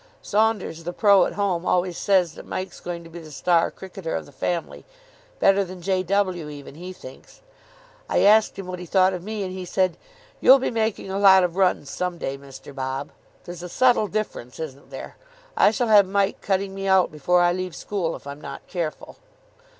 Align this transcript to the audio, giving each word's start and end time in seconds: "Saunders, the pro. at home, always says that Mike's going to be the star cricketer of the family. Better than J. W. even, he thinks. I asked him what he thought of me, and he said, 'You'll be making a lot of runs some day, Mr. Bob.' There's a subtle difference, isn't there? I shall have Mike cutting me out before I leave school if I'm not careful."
"Saunders, 0.23 0.83
the 0.83 0.93
pro. 0.93 1.25
at 1.27 1.33
home, 1.33 1.63
always 1.63 1.95
says 1.95 2.33
that 2.33 2.47
Mike's 2.47 2.79
going 2.79 3.03
to 3.03 3.09
be 3.11 3.19
the 3.19 3.29
star 3.31 3.69
cricketer 3.69 4.15
of 4.15 4.25
the 4.25 4.31
family. 4.31 4.83
Better 5.39 5.63
than 5.63 5.79
J. 5.83 6.01
W. 6.01 6.49
even, 6.49 6.73
he 6.73 6.91
thinks. 6.91 7.41
I 8.09 8.21
asked 8.23 8.57
him 8.57 8.65
what 8.65 8.79
he 8.79 8.87
thought 8.87 9.13
of 9.13 9.21
me, 9.23 9.43
and 9.43 9.51
he 9.53 9.63
said, 9.63 9.97
'You'll 10.39 10.57
be 10.57 10.71
making 10.71 11.11
a 11.11 11.19
lot 11.19 11.43
of 11.43 11.55
runs 11.55 11.91
some 11.91 12.17
day, 12.17 12.35
Mr. 12.35 12.73
Bob.' 12.73 13.11
There's 13.43 13.61
a 13.61 13.69
subtle 13.69 14.07
difference, 14.07 14.59
isn't 14.59 14.89
there? 14.89 15.17
I 15.55 15.69
shall 15.69 15.89
have 15.89 16.07
Mike 16.07 16.41
cutting 16.41 16.73
me 16.73 16.87
out 16.87 17.11
before 17.11 17.41
I 17.43 17.53
leave 17.53 17.75
school 17.75 18.15
if 18.15 18.25
I'm 18.25 18.41
not 18.41 18.65
careful." 18.65 19.17